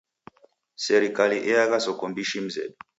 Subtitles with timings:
[0.85, 2.77] Serikali eagha soko mbishi mzedu.